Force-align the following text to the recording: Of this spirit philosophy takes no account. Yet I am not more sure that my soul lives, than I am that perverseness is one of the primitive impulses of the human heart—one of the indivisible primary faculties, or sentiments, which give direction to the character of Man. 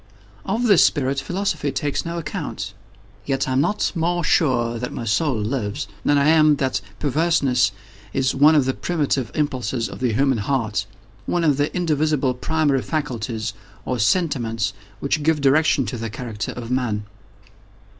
Of 0.47 0.63
this 0.63 0.83
spirit 0.83 1.19
philosophy 1.19 1.71
takes 1.71 2.05
no 2.07 2.17
account. 2.17 2.73
Yet 3.23 3.47
I 3.47 3.51
am 3.51 3.61
not 3.61 3.91
more 3.93 4.23
sure 4.23 4.79
that 4.79 4.91
my 4.91 5.05
soul 5.05 5.35
lives, 5.35 5.87
than 6.03 6.17
I 6.17 6.25
am 6.27 6.55
that 6.55 6.81
perverseness 6.97 7.71
is 8.11 8.33
one 8.33 8.55
of 8.55 8.65
the 8.65 8.73
primitive 8.73 9.29
impulses 9.35 9.87
of 9.87 9.99
the 9.99 10.13
human 10.13 10.39
heart—one 10.39 11.43
of 11.43 11.57
the 11.57 11.71
indivisible 11.75 12.33
primary 12.33 12.81
faculties, 12.81 13.53
or 13.85 13.99
sentiments, 13.99 14.73
which 14.99 15.21
give 15.21 15.39
direction 15.39 15.85
to 15.85 15.97
the 15.99 16.09
character 16.09 16.51
of 16.53 16.71
Man. 16.71 17.05